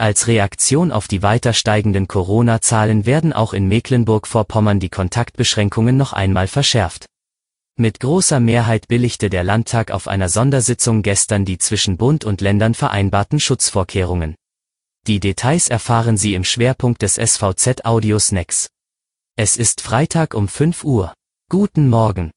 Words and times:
Als 0.00 0.28
Reaktion 0.28 0.92
auf 0.92 1.08
die 1.08 1.22
weiter 1.22 1.52
steigenden 1.52 2.08
Corona-Zahlen 2.08 3.04
werden 3.04 3.34
auch 3.34 3.52
in 3.52 3.68
Mecklenburg-Vorpommern 3.68 4.80
die 4.80 4.88
Kontaktbeschränkungen 4.88 5.94
noch 5.98 6.14
einmal 6.14 6.46
verschärft. 6.46 7.04
Mit 7.76 8.00
großer 8.00 8.40
Mehrheit 8.40 8.88
billigte 8.88 9.28
der 9.28 9.44
Landtag 9.44 9.90
auf 9.90 10.08
einer 10.08 10.30
Sondersitzung 10.30 11.02
gestern 11.02 11.44
die 11.44 11.58
zwischen 11.58 11.98
Bund 11.98 12.24
und 12.24 12.40
Ländern 12.40 12.72
vereinbarten 12.72 13.40
Schutzvorkehrungen. 13.40 14.36
Die 15.06 15.20
Details 15.20 15.68
erfahren 15.68 16.16
Sie 16.16 16.32
im 16.32 16.44
Schwerpunkt 16.44 17.02
des 17.02 17.16
SVZ 17.16 17.84
Audio 17.84 18.18
Snacks. 18.18 18.68
Es 19.36 19.56
ist 19.56 19.82
Freitag 19.82 20.32
um 20.32 20.48
5 20.48 20.82
Uhr. 20.82 21.12
Guten 21.50 21.90
Morgen. 21.90 22.30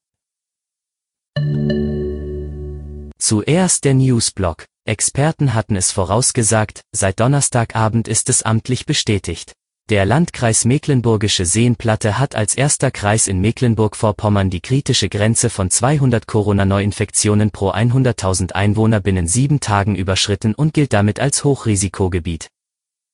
Zuerst 3.17 3.85
der 3.85 3.93
Newsblock. 3.93 4.65
Experten 4.85 5.53
hatten 5.53 5.77
es 5.77 5.93
vorausgesagt, 5.93 6.81
seit 6.91 7.21
Donnerstagabend 7.21 8.09
ist 8.09 8.27
es 8.27 8.43
amtlich 8.43 8.85
bestätigt. 8.85 9.53
Der 9.89 10.05
Landkreis 10.05 10.65
Mecklenburgische 10.65 11.45
Seenplatte 11.45 12.19
hat 12.19 12.35
als 12.35 12.53
erster 12.53 12.91
Kreis 12.91 13.27
in 13.27 13.39
Mecklenburg-Vorpommern 13.39 14.49
die 14.49 14.59
kritische 14.59 15.07
Grenze 15.07 15.49
von 15.49 15.69
200 15.69 16.27
Corona-Neuinfektionen 16.27 17.51
pro 17.51 17.71
100.000 17.71 18.51
Einwohner 18.51 18.99
binnen 18.99 19.25
sieben 19.25 19.61
Tagen 19.61 19.95
überschritten 19.95 20.53
und 20.53 20.73
gilt 20.73 20.91
damit 20.91 21.21
als 21.21 21.45
Hochrisikogebiet. 21.45 22.49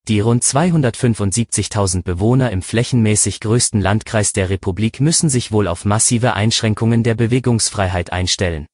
Die 0.08 0.22
rund 0.22 0.44
275.000 0.44 2.02
Bewohner 2.02 2.49
im 2.49 2.63
flächenmäßig 2.63 3.41
größten 3.41 3.80
Landkreis 3.80 4.33
der 4.33 4.49
Republik 4.49 5.02
müssen 5.02 5.30
sich 5.30 5.52
wohl 5.52 5.67
auf 5.67 5.86
massive 5.86 6.33
Einschränkungen 6.33 7.03
der 7.03 7.13
Bewegungsfreiheit 7.13 8.11
einstellen. 8.11 8.66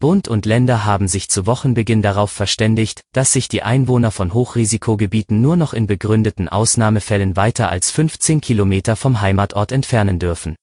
Bund 0.00 0.28
und 0.28 0.46
Länder 0.46 0.86
haben 0.86 1.08
sich 1.08 1.28
zu 1.28 1.44
Wochenbeginn 1.44 2.00
darauf 2.00 2.30
verständigt, 2.30 3.02
dass 3.12 3.32
sich 3.32 3.48
die 3.48 3.62
Einwohner 3.62 4.10
von 4.10 4.32
Hochrisikogebieten 4.32 5.42
nur 5.42 5.56
noch 5.56 5.74
in 5.74 5.86
begründeten 5.86 6.48
Ausnahmefällen 6.48 7.36
weiter 7.36 7.68
als 7.68 7.90
15 7.90 8.40
Kilometer 8.40 8.96
vom 8.96 9.20
Heimatort 9.20 9.72
entfernen 9.72 10.18
dürfen. 10.18 10.56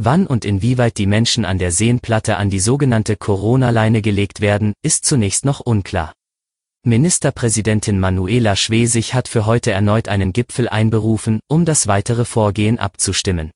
Wann 0.00 0.26
und 0.26 0.46
inwieweit 0.46 0.96
die 0.96 1.06
Menschen 1.06 1.44
an 1.44 1.58
der 1.58 1.70
Seenplatte 1.70 2.38
an 2.38 2.48
die 2.48 2.60
sogenannte 2.60 3.16
Corona-Leine 3.16 4.00
gelegt 4.00 4.40
werden, 4.40 4.72
ist 4.82 5.04
zunächst 5.04 5.44
noch 5.44 5.60
unklar. 5.60 6.14
Ministerpräsidentin 6.84 8.00
Manuela 8.00 8.56
Schwesig 8.56 9.12
hat 9.12 9.28
für 9.28 9.44
heute 9.44 9.70
erneut 9.70 10.08
einen 10.08 10.32
Gipfel 10.32 10.70
einberufen, 10.70 11.40
um 11.46 11.66
das 11.66 11.88
weitere 11.88 12.24
Vorgehen 12.24 12.78
abzustimmen. 12.78 13.50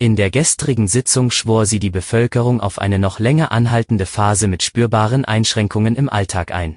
In 0.00 0.14
der 0.14 0.30
gestrigen 0.30 0.86
Sitzung 0.86 1.32
schwor 1.32 1.66
sie 1.66 1.80
die 1.80 1.90
Bevölkerung 1.90 2.60
auf 2.60 2.78
eine 2.78 3.00
noch 3.00 3.18
länger 3.18 3.50
anhaltende 3.50 4.06
Phase 4.06 4.46
mit 4.46 4.62
spürbaren 4.62 5.24
Einschränkungen 5.24 5.96
im 5.96 6.08
Alltag 6.08 6.52
ein. 6.52 6.76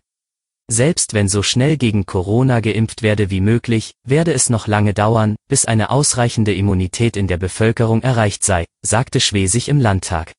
Selbst 0.72 1.14
wenn 1.14 1.28
so 1.28 1.44
schnell 1.44 1.78
gegen 1.78 2.08
Corona 2.08 2.62
geimpft 2.62 3.04
werde 3.04 3.30
wie 3.30 3.40
möglich, 3.40 3.94
werde 4.04 4.34
es 4.34 4.50
noch 4.50 4.66
lange 4.66 4.96
dauern, 4.96 5.36
bis 5.48 5.66
eine 5.66 5.92
ausreichende 5.92 6.56
Immunität 6.56 7.16
in 7.16 7.28
der 7.28 7.38
Bevölkerung 7.38 8.02
erreicht 8.02 8.44
sei, 8.44 8.66
sagte 8.84 9.20
Schwesig 9.20 9.70
im 9.70 9.80
Landtag. 9.80 10.32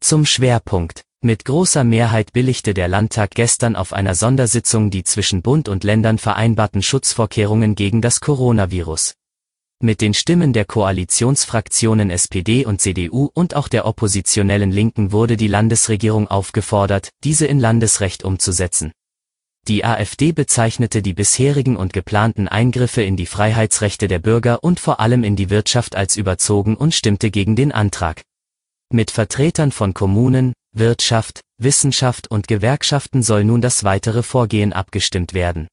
Zum 0.00 0.24
Schwerpunkt. 0.24 1.02
Mit 1.22 1.44
großer 1.44 1.84
Mehrheit 1.84 2.32
billigte 2.32 2.72
der 2.72 2.88
Landtag 2.88 3.32
gestern 3.32 3.76
auf 3.76 3.92
einer 3.92 4.14
Sondersitzung 4.14 4.90
die 4.90 5.04
zwischen 5.04 5.42
Bund 5.42 5.68
und 5.68 5.84
Ländern 5.84 6.16
vereinbarten 6.16 6.82
Schutzvorkehrungen 6.82 7.74
gegen 7.74 8.00
das 8.00 8.20
Coronavirus. 8.20 9.12
Mit 9.84 10.00
den 10.00 10.14
Stimmen 10.14 10.52
der 10.52 10.64
Koalitionsfraktionen 10.64 12.10
SPD 12.10 12.64
und 12.64 12.80
CDU 12.80 13.30
und 13.34 13.56
auch 13.56 13.66
der 13.66 13.84
oppositionellen 13.84 14.70
Linken 14.70 15.10
wurde 15.10 15.36
die 15.36 15.48
Landesregierung 15.48 16.28
aufgefordert, 16.28 17.10
diese 17.24 17.46
in 17.46 17.58
Landesrecht 17.58 18.22
umzusetzen. 18.22 18.92
Die 19.66 19.84
AfD 19.84 20.30
bezeichnete 20.30 21.02
die 21.02 21.14
bisherigen 21.14 21.76
und 21.76 21.92
geplanten 21.92 22.46
Eingriffe 22.46 23.02
in 23.02 23.16
die 23.16 23.26
Freiheitsrechte 23.26 24.06
der 24.06 24.20
Bürger 24.20 24.62
und 24.62 24.78
vor 24.78 25.00
allem 25.00 25.24
in 25.24 25.34
die 25.34 25.50
Wirtschaft 25.50 25.96
als 25.96 26.16
überzogen 26.16 26.76
und 26.76 26.94
stimmte 26.94 27.32
gegen 27.32 27.56
den 27.56 27.72
Antrag. 27.72 28.22
Mit 28.88 29.10
Vertretern 29.10 29.72
von 29.72 29.94
Kommunen, 29.94 30.52
Wirtschaft, 30.72 31.40
Wissenschaft 31.58 32.30
und 32.30 32.46
Gewerkschaften 32.46 33.24
soll 33.24 33.42
nun 33.42 33.60
das 33.60 33.82
weitere 33.82 34.22
Vorgehen 34.22 34.72
abgestimmt 34.72 35.34
werden. 35.34 35.66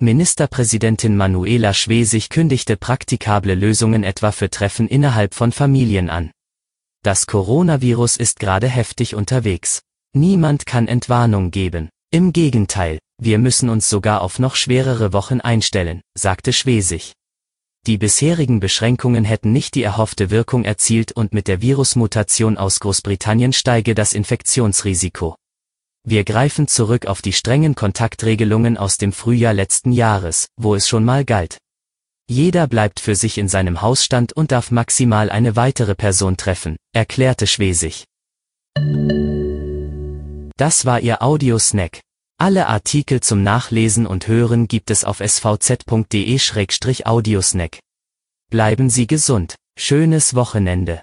Ministerpräsidentin 0.00 1.16
Manuela 1.16 1.72
Schwesig 1.72 2.28
kündigte 2.28 2.76
praktikable 2.76 3.54
Lösungen 3.54 4.02
etwa 4.02 4.32
für 4.32 4.50
Treffen 4.50 4.88
innerhalb 4.88 5.34
von 5.34 5.52
Familien 5.52 6.10
an. 6.10 6.32
Das 7.02 7.26
Coronavirus 7.26 8.16
ist 8.16 8.40
gerade 8.40 8.68
heftig 8.68 9.14
unterwegs. 9.14 9.82
Niemand 10.12 10.66
kann 10.66 10.88
Entwarnung 10.88 11.50
geben. 11.50 11.90
Im 12.10 12.32
Gegenteil, 12.32 12.98
wir 13.22 13.38
müssen 13.38 13.68
uns 13.68 13.88
sogar 13.88 14.22
auf 14.22 14.38
noch 14.40 14.56
schwerere 14.56 15.12
Wochen 15.12 15.40
einstellen, 15.40 16.00
sagte 16.18 16.52
Schwesig. 16.52 17.12
Die 17.86 17.96
bisherigen 17.96 18.60
Beschränkungen 18.60 19.24
hätten 19.24 19.52
nicht 19.52 19.74
die 19.74 19.82
erhoffte 19.84 20.30
Wirkung 20.30 20.64
erzielt 20.64 21.12
und 21.12 21.32
mit 21.32 21.46
der 21.46 21.62
Virusmutation 21.62 22.58
aus 22.58 22.80
Großbritannien 22.80 23.52
steige 23.52 23.94
das 23.94 24.12
Infektionsrisiko. 24.12 25.36
Wir 26.06 26.24
greifen 26.24 26.68
zurück 26.68 27.06
auf 27.06 27.22
die 27.22 27.32
strengen 27.32 27.74
Kontaktregelungen 27.74 28.76
aus 28.76 28.98
dem 28.98 29.12
Frühjahr 29.12 29.54
letzten 29.54 29.90
Jahres, 29.90 30.48
wo 30.56 30.74
es 30.74 30.86
schon 30.86 31.02
mal 31.02 31.24
galt. 31.24 31.56
Jeder 32.28 32.66
bleibt 32.66 33.00
für 33.00 33.16
sich 33.16 33.38
in 33.38 33.48
seinem 33.48 33.80
Hausstand 33.80 34.34
und 34.34 34.52
darf 34.52 34.70
maximal 34.70 35.30
eine 35.30 35.56
weitere 35.56 35.94
Person 35.94 36.36
treffen, 36.36 36.76
erklärte 36.92 37.46
Schwesig. 37.46 38.04
Das 40.56 40.84
war 40.84 41.00
Ihr 41.00 41.22
Audiosnack. 41.22 42.00
Alle 42.38 42.66
Artikel 42.66 43.20
zum 43.20 43.42
Nachlesen 43.42 44.06
und 44.06 44.28
Hören 44.28 44.68
gibt 44.68 44.90
es 44.90 45.04
auf 45.04 45.20
svz.de-audiosnack. 45.20 47.78
Bleiben 48.50 48.90
Sie 48.90 49.06
gesund. 49.06 49.54
Schönes 49.78 50.34
Wochenende. 50.34 51.02